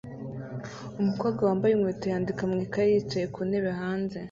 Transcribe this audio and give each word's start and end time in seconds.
Umukobwa 1.01 1.41
wambaye 1.47 1.73
inkweto 1.73 2.05
yandika 2.13 2.41
mu 2.49 2.55
ikaye 2.65 2.89
yicaye 2.95 3.25
ku 3.33 3.39
ntebe 3.47 3.71
hanze 3.81 4.15